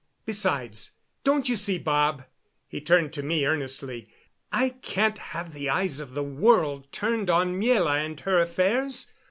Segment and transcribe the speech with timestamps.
[0.25, 2.25] "Besides, don't you see, Bob"
[2.67, 4.09] he turned to me earnestly
[4.51, 9.11] "I can't have the eyes of the world turned on Miela and her affairs?